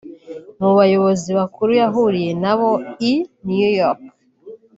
Mu 0.61 0.69
bayobozi 0.77 1.29
bakuru 1.39 1.71
yahuriye 1.81 2.31
na 2.43 2.53
bo 2.59 2.71
i 3.11 3.13
New 3.47 3.67
York 3.81 4.01